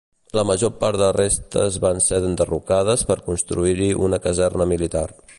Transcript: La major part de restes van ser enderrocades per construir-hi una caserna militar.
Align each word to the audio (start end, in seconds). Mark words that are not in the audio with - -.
La 0.37 0.43
major 0.51 0.71
part 0.83 1.01
de 1.01 1.09
restes 1.17 1.77
van 1.83 2.01
ser 2.05 2.21
enderrocades 2.29 3.03
per 3.11 3.19
construir-hi 3.27 3.91
una 4.07 4.21
caserna 4.25 4.67
militar. 4.73 5.05